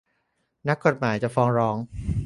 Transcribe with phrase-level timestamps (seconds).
[0.67, 1.77] นักกฎหมายจะฟ้องร้อง